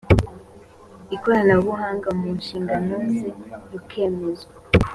[1.15, 3.29] ikoranabuhanga mu nshingano ze
[3.71, 4.53] rukemezwa